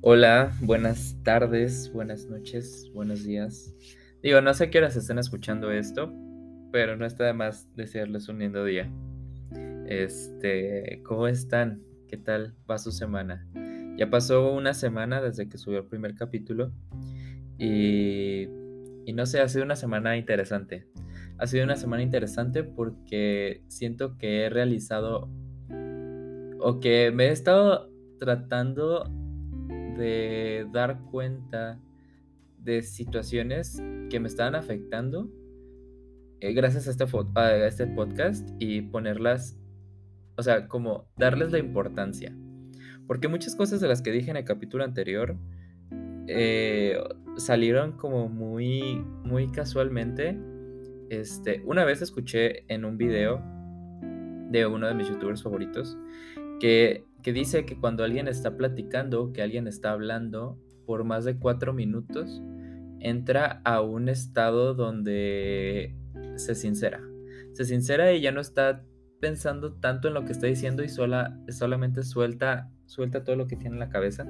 [0.00, 3.74] Hola, buenas tardes, buenas noches, buenos días.
[4.22, 6.14] Digo, no sé qué horas estén escuchando esto,
[6.70, 8.88] pero no está de más desearles un lindo día.
[9.86, 11.82] Este, ¿cómo están?
[12.06, 13.44] ¿Qué tal va su semana?
[13.96, 16.70] Ya pasó una semana desde que subió el primer capítulo
[17.58, 18.46] y,
[19.04, 20.86] y no sé, ha sido una semana interesante.
[21.38, 25.28] Ha sido una semana interesante porque siento que he realizado
[26.60, 27.90] o que me he estado
[28.20, 29.17] tratando
[29.98, 31.78] de dar cuenta
[32.58, 35.28] de situaciones que me estaban afectando
[36.40, 39.58] eh, gracias a este, a este podcast y ponerlas,
[40.36, 42.32] o sea, como darles la importancia.
[43.08, 45.36] Porque muchas cosas de las que dije en el capítulo anterior
[46.28, 46.96] eh,
[47.38, 50.38] salieron como muy, muy casualmente.
[51.10, 53.42] Este, una vez escuché en un video
[54.50, 55.98] de uno de mis youtubers favoritos
[56.60, 61.36] que que dice que cuando alguien está platicando, que alguien está hablando por más de
[61.36, 62.42] cuatro minutos,
[63.00, 65.94] entra a un estado donde
[66.36, 67.02] se sincera.
[67.52, 68.84] Se sincera y ya no está
[69.20, 73.56] pensando tanto en lo que está diciendo y sola, solamente suelta, suelta todo lo que
[73.56, 74.26] tiene en la cabeza.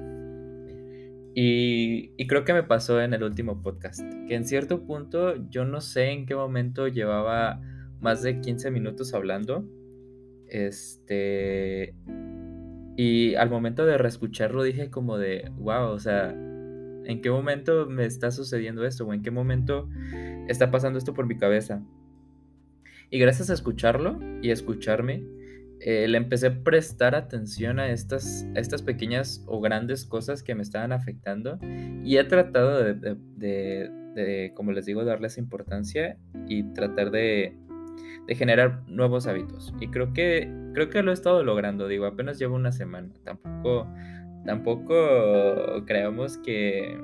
[1.35, 5.63] Y, y, creo que me pasó en el último podcast, que en cierto punto yo
[5.63, 7.61] no sé en qué momento llevaba
[8.01, 9.63] más de 15 minutos hablando.
[10.47, 11.93] Este,
[13.01, 18.03] y al momento de reescucharlo dije como de, wow, o sea, ¿en qué momento me
[18.03, 19.07] está sucediendo esto?
[19.07, 19.87] ¿O en qué momento
[20.49, 21.81] está pasando esto por mi cabeza?
[23.09, 25.23] Y gracias a escucharlo y escucharme,
[25.79, 30.61] eh, le empecé a prestar atención a estas, estas pequeñas o grandes cosas que me
[30.61, 31.57] estaban afectando
[32.03, 36.17] y he tratado de, de como les digo, darles importancia
[36.49, 37.55] y tratar de,
[38.27, 39.73] de generar nuevos hábitos.
[39.79, 43.13] Y creo que, creo que lo he estado logrando, digo, apenas llevo una semana.
[43.23, 43.87] Tampoco,
[44.45, 46.97] tampoco creemos que,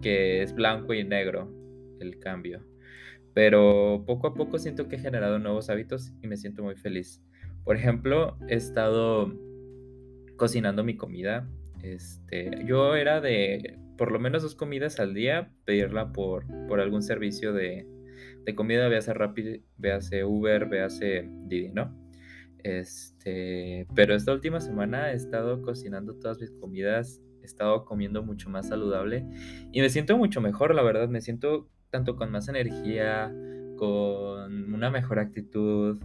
[0.00, 1.50] que es blanco y negro
[2.00, 2.64] el cambio.
[3.34, 7.22] Pero poco a poco siento que he generado nuevos hábitos y me siento muy feliz.
[7.64, 9.32] Por ejemplo, he estado
[10.36, 11.48] cocinando mi comida.
[11.82, 17.02] Este, yo era de por lo menos dos comidas al día, pedirla por, por algún
[17.02, 17.86] servicio de,
[18.44, 21.96] de comida, véase Rapid, véase Uber, véase Didi, ¿no?
[22.58, 28.50] Este, pero esta última semana he estado cocinando todas mis comidas, he estado comiendo mucho
[28.50, 29.26] más saludable
[29.72, 33.34] y me siento mucho mejor, la verdad, me siento tanto con más energía,
[33.76, 36.00] con una mejor actitud,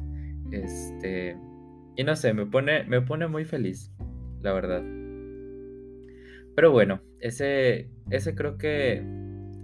[0.51, 1.37] este,
[1.95, 3.91] y no sé, me pone, me pone muy feliz,
[4.41, 4.83] la verdad.
[6.55, 9.03] Pero bueno, ese, ese creo que,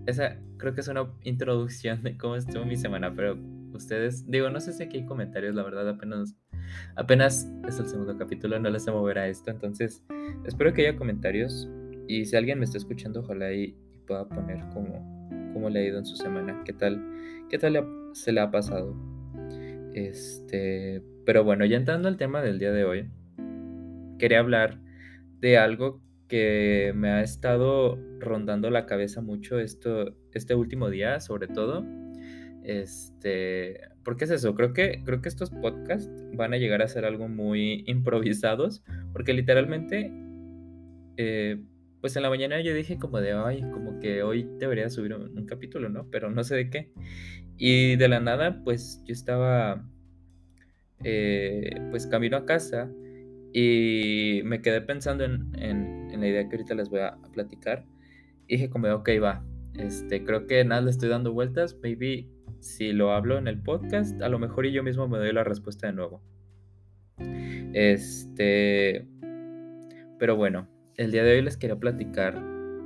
[0.06, 3.38] esa creo que es una introducción de cómo estuvo mi semana, pero
[3.74, 6.38] ustedes, digo, no sé si aquí hay comentarios, la verdad, apenas,
[6.96, 10.06] apenas es el segundo capítulo, no les sé mover a esto, entonces
[10.46, 11.70] espero que haya comentarios
[12.08, 13.76] y si alguien me está escuchando, ojalá y,
[14.08, 17.04] pueda poner cómo, cómo le ha ido en su semana, qué tal,
[17.50, 18.96] qué tal se le ha pasado.
[19.94, 23.10] Este, pero bueno, ya entrando al tema del día de hoy,
[24.18, 24.80] quería hablar
[25.42, 26.02] de algo
[26.34, 31.86] que me ha estado rondando la cabeza mucho esto, este último día, sobre todo.
[32.64, 37.06] Este, porque es eso, creo que, creo que estos podcasts van a llegar a ser
[37.06, 40.12] algo muy improvisados, porque literalmente,
[41.18, 41.62] eh,
[42.02, 45.46] pues en la mañana yo dije como de, ay, como que hoy debería subir un,
[45.46, 46.10] capítulo, ¿no?
[46.10, 46.92] Pero no sé de qué.
[47.60, 49.88] Y de la nada, pues yo estaba,
[51.04, 52.90] eh, pues camino a casa
[53.54, 55.83] y me quedé pensando en, en,
[56.24, 57.86] la idea que ahorita les voy a, platicar.
[58.48, 59.46] Y dije como, ok, va.
[59.76, 61.78] Este, creo que nada le estoy dando vueltas.
[61.82, 62.28] Maybe
[62.60, 65.44] si lo hablo en el podcast, a lo mejor y yo mismo me doy la
[65.44, 66.22] respuesta de nuevo.
[67.74, 69.08] Este,
[70.20, 72.42] pero bueno, el día de hoy les quería platicar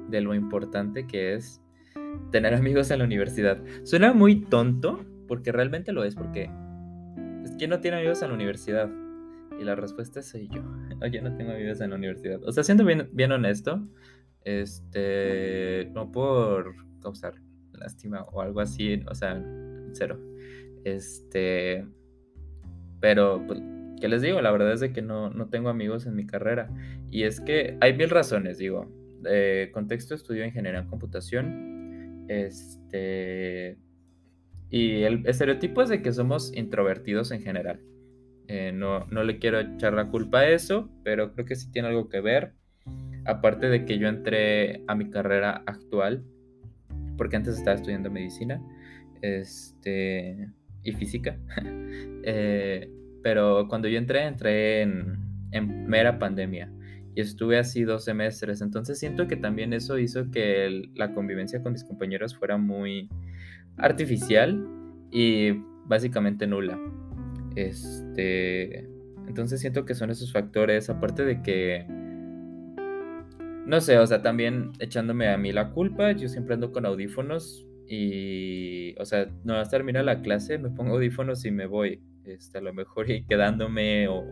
[0.09, 1.61] de lo importante que es
[2.31, 3.61] tener amigos en la universidad.
[3.83, 6.49] Suena muy tonto, porque realmente lo es, porque
[7.43, 8.89] es no tiene amigos en la universidad.
[9.59, 10.61] Y la respuesta es soy yo.
[11.01, 12.43] Oye, no tengo amigos en la universidad.
[12.43, 13.87] O sea, siendo bien, bien honesto,
[14.43, 17.35] este, no por causar
[17.73, 19.43] lástima o algo así, o sea,
[19.93, 20.19] cero.
[20.83, 21.85] Este,
[22.99, 23.59] pero, pues,
[23.99, 24.41] ¿qué les digo?
[24.41, 26.69] La verdad es de que no, no tengo amigos en mi carrera.
[27.11, 28.91] Y es que hay mil razones, digo.
[29.73, 32.25] Contexto, estudio ingeniería en computación.
[32.29, 33.77] Este,
[34.69, 37.81] y el estereotipo es de que somos introvertidos en general.
[38.47, 41.89] Eh, no, no le quiero echar la culpa a eso, pero creo que sí tiene
[41.89, 42.53] algo que ver.
[43.25, 46.23] Aparte de que yo entré a mi carrera actual,
[47.17, 48.61] porque antes estaba estudiando medicina
[49.21, 50.49] este,
[50.83, 51.37] y física.
[52.29, 52.91] Eh,
[53.23, 55.17] pero cuando yo entré, entré en,
[55.51, 56.69] en, mera pandemia.
[57.15, 58.59] y estuve así dos semestres.
[58.59, 63.09] Entonces siento que también eso hizo que la convivencia con mis compañeros fuera muy
[63.77, 64.67] artificial
[65.09, 65.53] y
[65.85, 66.77] básicamente nula.
[67.57, 68.87] Este,
[69.27, 71.87] entonces siento que son esos factores, aparte de que,
[73.65, 77.67] no sé, o sea, también echándome a mí la culpa, yo siempre ando con audífonos
[77.87, 82.61] y, o sea, no termina la clase, me pongo audífonos y me voy, este, a
[82.61, 84.23] lo mejor y quedándome o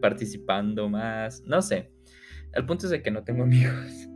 [0.00, 1.92] participando más, no sé.
[2.54, 4.08] El punto es de que no tengo amigos.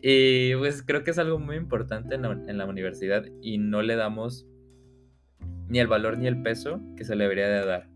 [0.00, 4.48] y pues creo que es algo muy importante en la universidad y no le damos
[5.72, 7.88] ni el valor ni el peso que se le debería de dar.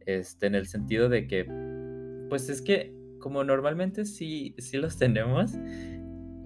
[0.00, 1.44] Este, en el sentido de que,
[2.28, 5.52] pues es que como normalmente sí, sí los tenemos,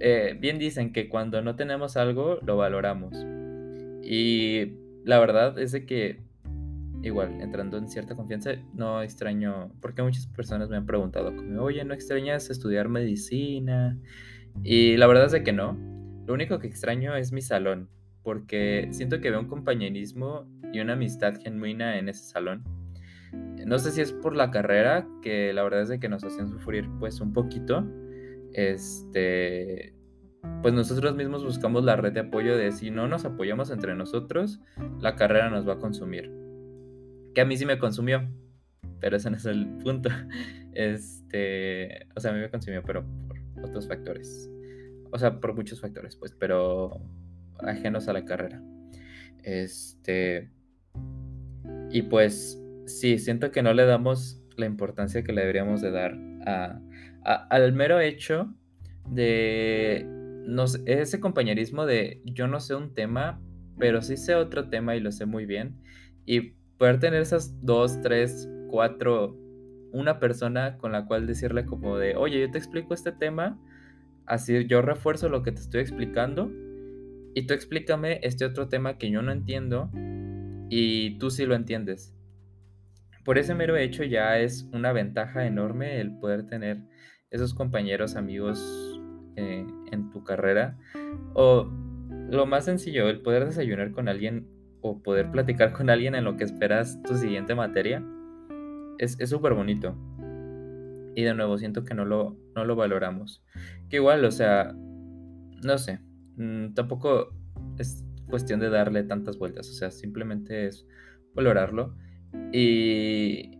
[0.01, 3.17] eh, bien dicen que cuando no tenemos algo lo valoramos.
[4.03, 4.75] Y
[5.05, 6.21] la verdad es de que,
[7.03, 11.83] igual, entrando en cierta confianza, no extraño, porque muchas personas me han preguntado, como, oye,
[11.85, 13.99] ¿no extrañas estudiar medicina?
[14.63, 15.79] Y la verdad es de que no.
[16.27, 17.89] Lo único que extraño es mi salón
[18.23, 22.65] porque siento que veo un compañerismo y una amistad genuina en ese salón.
[23.67, 26.49] No sé si es por la carrera, que la verdad es de que nos hacían
[26.49, 27.87] sufrir pues un poquito.
[28.53, 29.95] Este,
[30.63, 34.61] pues nosotros mismos buscamos la red de apoyo de si no nos apoyamos entre nosotros,
[35.01, 36.31] la carrera nos va a consumir.
[37.35, 38.29] Que a mí sí me consumió,
[39.01, 40.11] pero ese no es el punto.
[40.73, 44.49] Este, o sea, a mí me consumió, pero por otros factores.
[45.11, 47.03] O sea, por muchos factores, pues, pero
[47.65, 48.63] ajenos a la carrera.
[49.43, 50.51] Este.
[51.91, 56.17] Y pues sí, siento que no le damos la importancia que le deberíamos de dar
[56.47, 56.81] a,
[57.25, 58.55] al mero hecho
[59.09, 60.07] de
[60.87, 63.41] ese compañerismo de yo no sé un tema,
[63.79, 65.81] pero sí sé otro tema y lo sé muy bien.
[66.27, 69.37] Y poder tener esas dos, tres, cuatro,
[69.93, 73.59] una persona con la cual decirle como de, oye, yo te explico este tema,
[74.27, 76.51] así yo refuerzo lo que te estoy explicando
[77.35, 79.91] y tú explícame este otro tema que yo no entiendo
[80.69, 82.15] y tú sí lo entiendes.
[83.25, 86.79] Por ese mero hecho ya es una ventaja enorme el poder tener
[87.31, 89.01] esos compañeros, amigos
[89.37, 90.79] eh, en tu carrera.
[91.35, 91.69] O
[92.31, 94.49] lo más sencillo, el poder desayunar con alguien
[94.81, 98.03] o poder platicar con alguien en lo que esperas tu siguiente materia.
[98.99, 99.97] Es súper bonito.
[101.15, 103.45] Y de nuevo, siento que no lo, no lo valoramos.
[103.89, 104.75] Que igual, o sea,
[105.63, 106.01] no sé,
[106.37, 107.35] Mm, tampoco
[107.79, 110.87] es cuestión de darle tantas vueltas, o sea, simplemente es
[111.35, 111.97] valorarlo.
[112.53, 113.59] Y,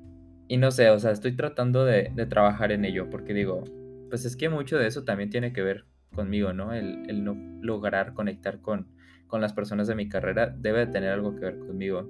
[0.51, 3.63] y no sé, o sea, estoy tratando de, trabajar en ello, porque digo,
[4.09, 6.73] pues es que mucho de eso también tiene que ver conmigo, ¿no?
[6.73, 8.89] El, no lograr conectar con,
[9.27, 12.09] con, las personas de mi carrera debe de tener algo que ver conmigo.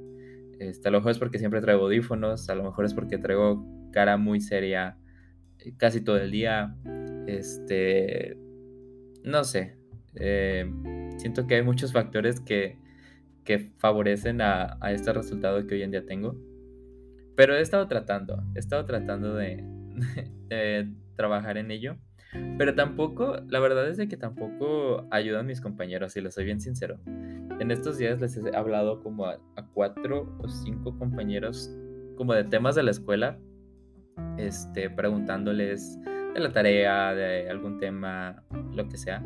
[0.58, 3.66] Este, a lo mejor es porque siempre traigo audífonos, a lo mejor es porque traigo
[3.92, 4.96] cara muy seria
[5.58, 6.76] eh, casi todo el día.
[7.26, 8.38] Este,
[9.22, 9.76] no sé,
[10.14, 10.70] eh,
[11.16, 12.78] siento que hay muchos factores que,
[13.44, 16.36] que favorecen a, a, este resultado que hoy en día tengo.
[17.36, 19.64] Pero he estado tratando, he estado tratando de,
[20.48, 21.96] de trabajar en ello.
[22.58, 26.60] Pero tampoco, la verdad es de que tampoco ayudan mis compañeros, si les soy bien
[26.60, 27.00] sincero.
[27.58, 31.74] En estos días les he hablado como a, a, cuatro o cinco compañeros
[32.16, 33.38] como de temas de la escuela,
[34.36, 35.98] este, preguntándoles
[36.34, 38.44] de la tarea, de algún tema,
[38.74, 39.24] lo que sea.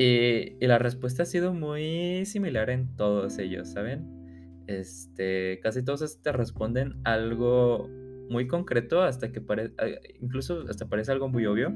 [0.00, 4.62] Y, la respuesta ha sido muy similar en todos ellos, ¿saben?
[4.68, 7.88] Este, casi todos te responden algo
[8.30, 9.74] muy concreto hasta que parece,
[10.20, 11.72] incluso hasta parece algo muy obvio.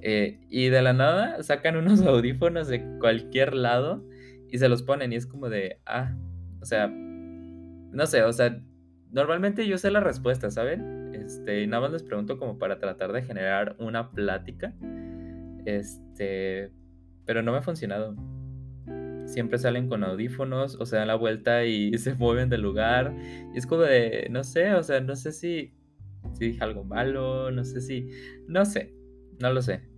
[0.00, 4.04] Eh, y de la nada sacan unos audífonos de cualquier lado
[4.50, 6.16] y se los ponen y es como de, ah,
[6.60, 8.60] o sea, no sé, o sea,
[9.12, 11.14] normalmente yo sé la respuesta, ¿saben?
[11.14, 14.74] Este, y nada más les pregunto como para tratar de generar una plática.
[15.64, 16.72] Este,
[17.30, 18.16] pero no me ha funcionado.
[19.24, 23.14] Siempre salen con audífonos o se dan la vuelta y se mueven del lugar.
[23.54, 25.72] Y es como de, no sé, o sea, no sé si,
[26.40, 28.08] dije algo malo, no sé si,
[28.48, 28.92] no sé,
[29.38, 29.88] no lo sé.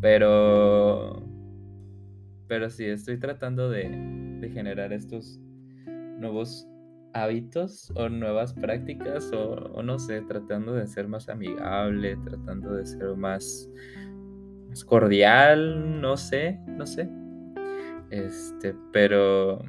[0.00, 1.20] Pero,
[2.46, 3.90] pero sí, estoy tratando de,
[4.38, 5.40] de generar estos
[6.20, 6.64] nuevos
[7.12, 12.86] hábitos o nuevas prácticas o, o, no sé, tratando de ser más amigable, tratando de
[12.86, 13.68] ser más
[14.84, 17.08] cordial, no sé, no sé.
[18.10, 19.62] Este, pero,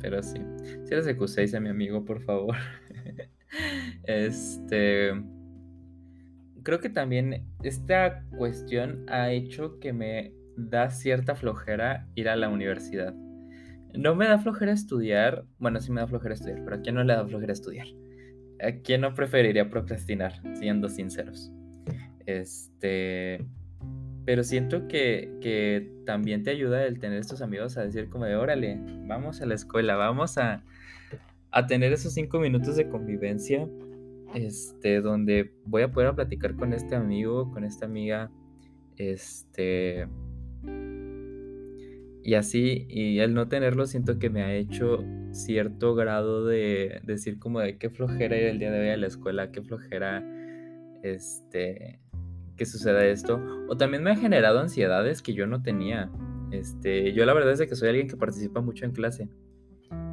[0.00, 0.40] pero sí.
[0.84, 2.56] Si de Q6 a mi amigo, por favor.
[4.04, 5.12] este,
[6.62, 12.48] creo que también esta cuestión ha hecho que me da cierta flojera ir a la
[12.48, 13.14] universidad.
[13.94, 17.04] No me da flojera estudiar, bueno, sí me da flojera estudiar, pero ¿a quién no
[17.04, 17.86] le da flojera estudiar?
[18.62, 21.52] ¿A quién no preferiría procrastinar, siendo sinceros?
[22.26, 23.44] Este,
[24.24, 28.36] pero siento que, que, también te ayuda el tener estos amigos a decir como de,
[28.36, 30.64] órale, vamos a la escuela, vamos a,
[31.50, 33.68] a tener esos cinco minutos de convivencia,
[34.34, 38.30] este, donde voy a poder platicar con este amigo, con esta amiga,
[38.96, 40.06] este,
[42.22, 47.38] y así, y el no tenerlo siento que me ha hecho cierto grado de decir
[47.38, 50.22] como de qué flojera ir el día de hoy a la escuela, qué flojera,
[51.02, 52.00] este,
[52.60, 53.42] que suceda esto.
[53.70, 56.10] O también me ha generado ansiedades que yo no tenía.
[56.50, 59.30] Este, yo la verdad es que soy alguien que participa mucho en clase.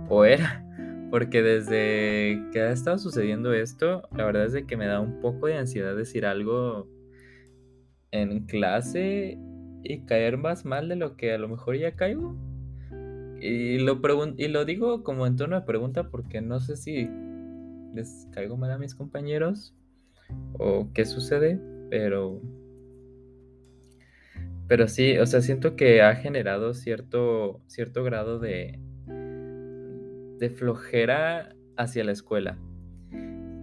[0.07, 0.63] O era.
[1.11, 5.47] Porque desde que ha estado sucediendo esto, la verdad es que me da un poco
[5.47, 6.87] de ansiedad decir algo
[8.11, 9.37] en clase
[9.83, 12.33] y caer más mal de lo que a lo mejor ya caigo.
[13.41, 13.99] Y lo,
[14.37, 17.09] y lo digo como en tono de pregunta porque no sé si
[17.93, 19.75] les caigo mal a mis compañeros
[20.57, 22.41] o qué sucede, pero...
[24.67, 28.79] Pero sí, o sea, siento que ha generado cierto, cierto grado de,
[30.39, 32.57] de flojera hacia la escuela.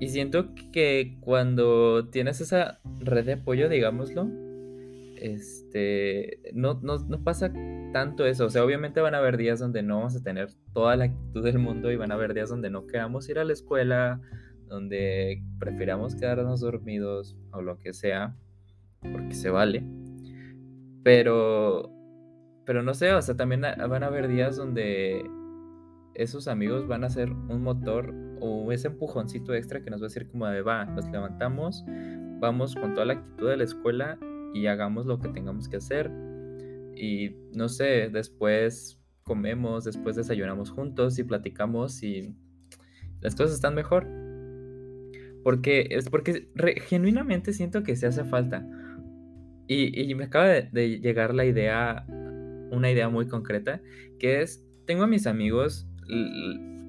[0.00, 4.28] Y siento que cuando tienes esa red de apoyo, digámoslo,
[5.16, 7.52] este, no, no, pasa
[7.92, 8.46] tanto eso.
[8.46, 11.42] O sea, obviamente van a haber días donde no vamos a tener toda la actitud
[11.44, 14.20] del mundo y van a haber días donde no queramos ir a la escuela,
[14.74, 18.36] donde prefiramos quedarnos dormidos o lo que sea,
[19.00, 19.84] porque se vale.
[21.02, 21.90] Pero,
[22.64, 25.24] pero no sé, o sea, también van a haber días donde
[26.14, 30.08] esos amigos van a ser un motor o ese empujoncito extra que nos va a
[30.08, 31.84] decir como de va, nos levantamos,
[32.40, 34.18] vamos con toda la actitud de la escuela
[34.54, 36.10] y hagamos lo que tengamos que hacer.
[36.96, 42.34] Y no sé, después comemos, después desayunamos juntos y platicamos y
[43.20, 44.06] las cosas están mejor.
[45.44, 46.48] Porque es porque
[46.88, 48.66] genuinamente siento que se hace falta.
[49.68, 52.04] Y, me acaba de, llegar la idea,
[52.70, 53.80] una idea muy concreta,
[54.18, 55.88] que es, tengo a mis amigos,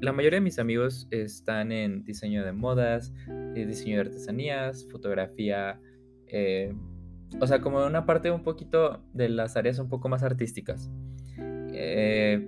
[0.02, 3.14] la mayoría de mis amigos están en diseño de modas,
[3.56, 5.80] eh, diseño de artesanías, fotografía,
[6.28, 6.74] eh,
[7.40, 10.90] o sea, como una parte un poquito de las áreas un poco más artísticas.
[11.38, 12.48] Eh,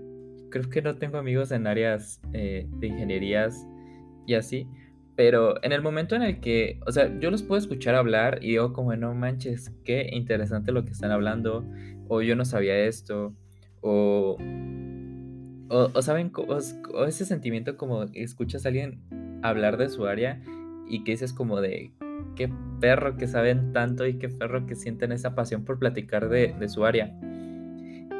[0.50, 3.68] creo que no tengo amigos en áreas eh, de ingenierías
[4.26, 4.68] y así,
[5.18, 8.50] pero en el momento en el que, o sea, yo los puedo escuchar hablar y
[8.50, 11.66] digo como, no manches, qué interesante lo que están hablando,
[12.08, 13.34] o yo no sabía esto,
[13.82, 14.38] o,
[15.70, 19.02] o, saben, o ese sentimiento como escuchas a alguien
[19.42, 20.40] hablar de su área
[20.88, 21.94] y que dices como de,
[22.36, 26.70] qué perro que saben tanto y qué perro que sienten esa pasión por platicar de,
[26.70, 27.20] su área.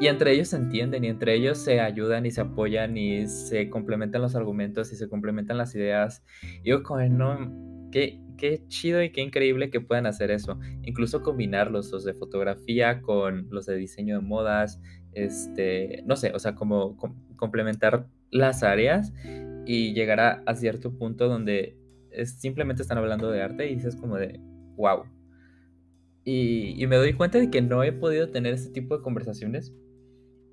[0.00, 3.68] Y entre ellos se entienden y entre ellos se ayudan y se apoyan y se
[3.68, 6.22] complementan los argumentos y se complementan las ideas.
[6.62, 10.60] Y yo como, no, qué, qué chido y qué increíble que puedan hacer eso.
[10.84, 14.80] Incluso combinarlos, los de fotografía con los de diseño de modas,
[15.14, 16.96] este, no sé, o sea, como
[17.36, 19.12] complementar las áreas
[19.66, 21.76] y llegar a cierto punto donde
[22.24, 24.40] simplemente están hablando de arte y dices como de,
[24.76, 25.04] wow.
[26.24, 29.74] Y, me doy cuenta de que no he podido tener este tipo de conversaciones,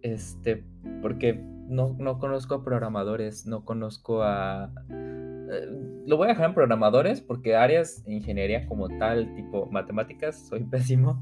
[0.06, 0.64] este,
[1.02, 4.72] porque no, no conozco a programadores, no conozco a...
[4.92, 5.68] Eh,
[6.06, 11.22] lo voy a dejar en programadores porque áreas ingeniería como tal, tipo matemáticas, soy pésimo.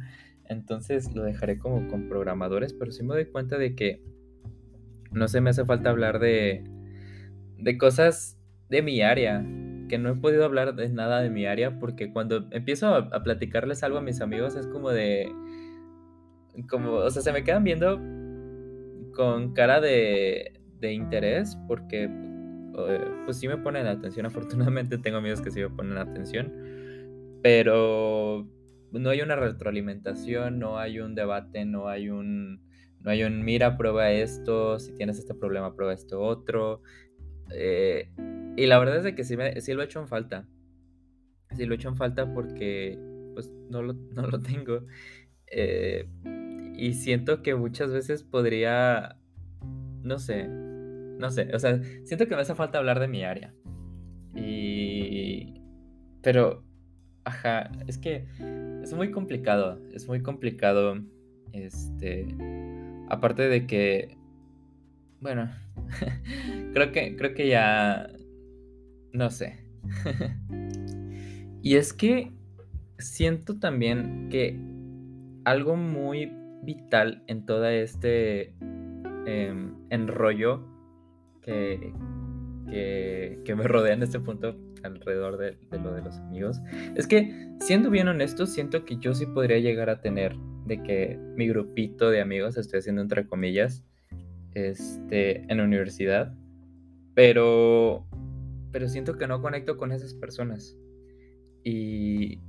[0.49, 4.03] Entonces lo dejaré como con programadores, pero sí me doy cuenta de que
[5.11, 6.65] no se me hace falta hablar de,
[7.57, 8.37] de cosas
[8.67, 9.45] de mi área,
[9.87, 13.81] que no he podido hablar de nada de mi área porque cuando empiezo a, platicarles
[13.81, 15.31] algo a mis amigos es como de...
[16.69, 17.97] Como, o sea, se me quedan viendo
[19.13, 24.25] con cara de, interés porque eh, pues sí me ponen atención.
[24.27, 26.51] Afortunadamente tengo amigos que sí me ponen atención.
[27.41, 28.48] Pero
[28.91, 32.62] no hay una retroalimentación, no hay un debate, no hay un,
[33.00, 36.82] no hay un mira, prueba esto, si tienes este problema, prueba esto otro.
[37.51, 38.10] Eh,
[38.55, 40.48] y la verdad es de que sí, me, sí lo he hecho en falta.
[41.55, 43.00] Sí lo he hecho en falta porque
[43.34, 44.86] pues no lo, no lo tengo.
[45.48, 46.08] Eh,
[46.75, 49.18] y siento que muchas veces podría,
[50.01, 53.53] no sé, no sé, o sea, siento que me hace falta hablar de mi área.
[54.36, 55.62] Y...
[56.22, 56.63] Pero,
[57.25, 58.25] ajá, es que
[58.82, 60.98] es muy complicado, es muy complicado,
[61.51, 62.25] este,
[63.10, 64.18] aparte de que,
[65.20, 65.50] bueno,
[66.74, 68.10] creo que, creo que ya,
[69.12, 69.65] no sé.
[71.62, 72.32] y es que
[72.98, 74.58] siento también que
[75.44, 76.32] algo muy
[76.63, 78.55] vital en todo este
[79.25, 80.65] em, enrollo
[81.41, 81.93] que,
[82.70, 86.62] que, me rodea en este punto, alrededor de, lo de los amigos.
[86.96, 91.20] Es que, siendo bien honesto, siento que yo sí podría llegar a tener de que
[91.36, 93.84] mi grupito de amigos, estoy haciendo entre comillas,
[94.53, 96.34] este, en la universidad,
[97.13, 98.08] pero,
[98.72, 100.77] pero siento que no conecto con esas personas.
[101.63, 102.39] Y,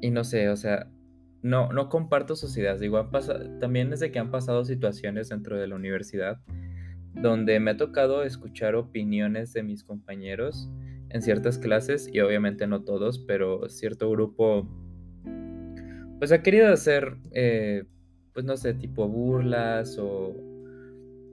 [0.00, 0.88] y no sé, o sea,
[1.42, 2.80] no, no comparto sus ideas.
[2.82, 6.40] Igual pasa, también es de que han pasado situaciones dentro de la universidad
[7.14, 10.70] donde me ha tocado escuchar opiniones de mis compañeros
[11.10, 14.68] en ciertas clases y obviamente no todos, pero cierto grupo
[16.18, 17.84] pues ha querido hacer, eh,
[18.32, 20.36] pues no sé, tipo burlas o,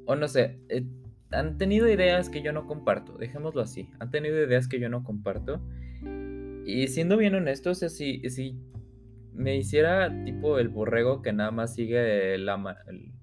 [0.05, 0.83] o no sé, eh,
[1.31, 5.03] han tenido ideas que yo no comparto, dejémoslo así, han tenido ideas que yo no
[5.03, 5.61] comparto.
[6.65, 8.59] Y siendo bien honesto, o sea, si, si
[9.39, 12.77] me hiciera tipo el borrego que nada más sigue la...
[12.87, 13.13] El,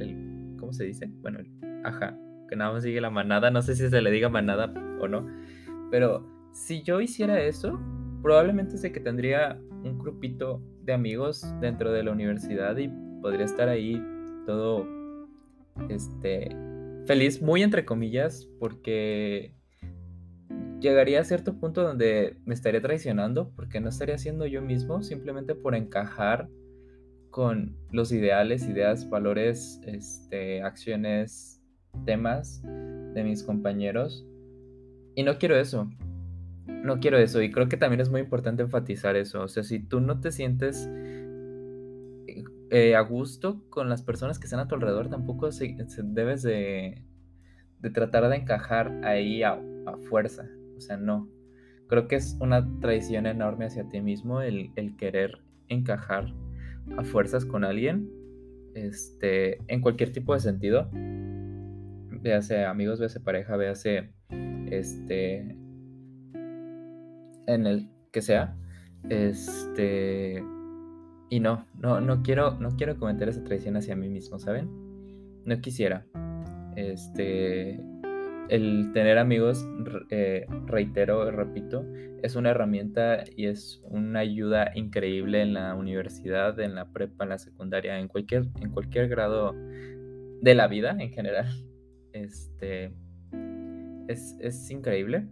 [0.00, 1.10] el, ¿Cómo se dice?
[1.20, 1.50] Bueno, el,
[1.84, 2.16] Ajá,
[2.48, 3.50] que nada más sigue la manada.
[3.50, 5.26] No sé si se le diga manada o no.
[5.90, 7.78] Pero si yo hiciera eso,
[8.22, 12.88] probablemente sé que tendría un grupito de amigos dentro de la universidad y
[13.20, 14.02] podría estar ahí
[14.46, 14.86] todo
[15.90, 16.56] este
[17.06, 19.54] feliz, muy entre comillas, porque
[20.82, 25.54] llegaría a cierto punto donde me estaría traicionando porque no estaría siendo yo mismo simplemente
[25.54, 26.48] por encajar
[27.30, 31.62] con los ideales, ideas, valores, este, acciones
[32.04, 34.26] temas de mis compañeros.
[35.14, 35.90] Y no quiero eso.
[36.66, 37.40] No quiero eso.
[37.42, 39.42] Y creo que también es muy importante enfatizar eso.
[39.42, 40.88] O sea, si tú no te sientes
[42.70, 47.02] eh, a gusto con las personas que están a tu alrededor, tampoco debes de,
[47.92, 49.60] tratar de encajar ahí a,
[50.08, 50.48] fuerza.
[50.82, 51.28] O sea, no.
[51.88, 56.32] Creo que es una traición enorme hacia ti mismo el, el querer encajar
[56.96, 58.10] a fuerzas con alguien.
[58.74, 60.88] Este, en cualquier tipo de sentido
[62.22, 64.10] véase amigos, véase pareja, véase
[64.70, 65.56] este
[67.46, 68.56] en el que sea.
[69.08, 70.42] Este
[71.28, 74.68] y no, no, no quiero, no quiero cometer esa traición hacia mí mismo, ¿saben?
[75.44, 76.06] No quisiera.
[76.76, 77.80] Este
[78.48, 79.66] el tener amigos,
[80.10, 81.84] eh, reitero, repito,
[82.22, 87.30] es una herramienta y es una ayuda increíble en la universidad, en la prepa, en
[87.30, 91.46] la secundaria, en cualquier, en cualquier grado de la vida en general.
[92.12, 92.92] Este,
[94.08, 95.26] es, increíble,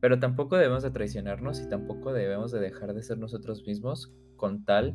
[0.00, 4.64] pero tampoco debemos de traicionarnos y tampoco debemos de dejar de ser nosotros mismos con
[4.64, 4.94] tal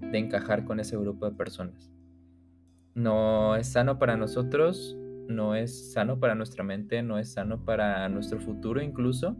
[0.00, 1.90] de encajar con ese grupo de personas.
[2.94, 4.96] No es sano para nosotros,
[5.28, 9.36] no es sano para nuestra mente, no es sano para nuestro futuro incluso,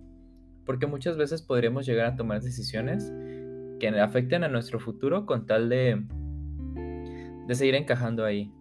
[0.64, 3.12] porque muchas veces podríamos llegar a tomar decisiones
[3.80, 6.02] que afecten a nuestro futuro con tal de,
[7.46, 8.52] de seguir encajando ahí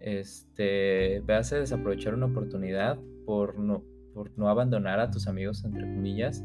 [0.00, 6.44] este, veas desaprovechar una oportunidad por no, por no abandonar a tus amigos, entre comillas,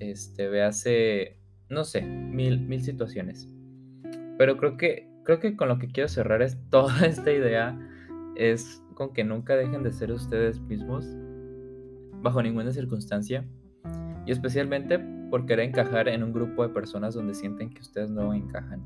[0.00, 3.48] este, véase, no sé, mil, mil situaciones.
[4.38, 7.78] Pero creo que, creo que con lo que quiero cerrar es toda esta idea,
[8.36, 11.06] es con que nunca dejen de ser ustedes mismos,
[12.20, 13.48] bajo ninguna circunstancia,
[14.26, 14.98] y especialmente
[15.30, 18.84] por querer encajar en un grupo de personas donde sienten que ustedes no encajan.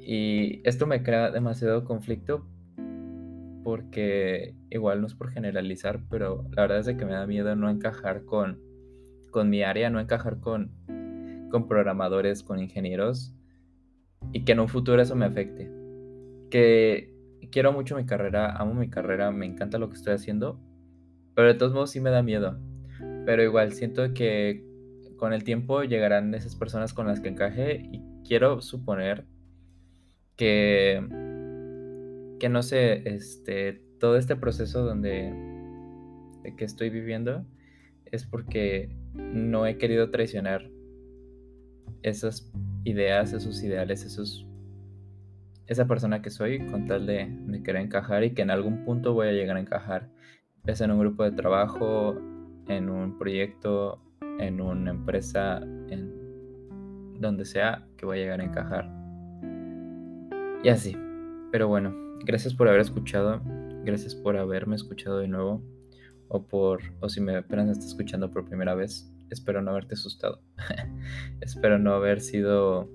[0.00, 2.46] Y esto me crea demasiado conflicto
[3.64, 7.68] porque igual no es por generalizar, pero la verdad es que me da miedo no
[7.68, 8.60] encajar con,
[9.32, 10.70] con mi área, no encajar con,
[11.50, 13.34] con programadores, con ingenieros,
[14.30, 15.68] y que en un futuro eso me afecte.
[16.50, 17.15] Que
[17.50, 20.60] quiero mucho mi carrera, amo mi carrera, me encanta lo que estoy haciendo,
[21.34, 22.58] pero de todos modos sí me da miedo.
[23.24, 24.64] Pero igual siento que
[25.16, 29.26] con el tiempo llegarán esas personas con las que encaje y quiero suponer
[30.36, 31.02] que
[32.38, 35.32] que no sé, este, todo este proceso donde
[36.56, 37.44] que estoy viviendo
[38.04, 40.70] es porque no he querido traicionar
[42.02, 42.52] esas
[42.84, 44.46] ideas, esos ideales, esos
[45.66, 49.14] esa persona que soy con tal de, de querer encajar y que en algún punto
[49.14, 50.08] voy a llegar a encajar,
[50.64, 52.16] ya en un grupo de trabajo,
[52.68, 54.00] en un proyecto,
[54.38, 58.90] en una empresa, en donde sea que voy a llegar a encajar.
[60.62, 60.96] Y así.
[61.52, 63.40] Pero bueno, Gracias por haber escuchado.
[63.84, 65.62] Gracias por haberme escuchado de nuevo.
[66.28, 66.80] O por.
[67.00, 69.12] O si me apenas estás escuchando por primera vez.
[69.30, 70.42] Espero no haberte asustado.
[71.40, 72.90] espero no haber sido.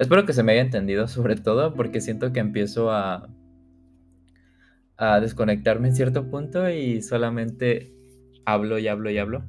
[0.00, 3.28] Espero que se me haya entendido, sobre todo, porque siento que empiezo a.
[5.20, 7.94] desconectarme en cierto punto y solamente
[8.44, 9.44] hablo y hablo y hablo.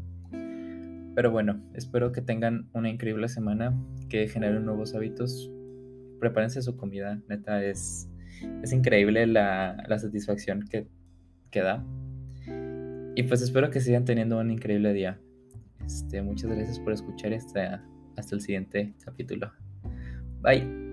[1.15, 3.73] Pero bueno, espero que tengan una increíble semana,
[4.09, 5.51] que generen nuevos hábitos.
[6.19, 8.11] Prepárense su comida, neta, es
[8.63, 10.87] es increíble la, satisfacción que,
[11.49, 11.83] que da.
[13.15, 15.19] Y pues espero que sigan teniendo un increíble día.
[15.85, 17.83] Este, muchas gracias por escuchar hasta,
[18.15, 19.51] hasta el siguiente capítulo.
[20.41, 20.90] Bye.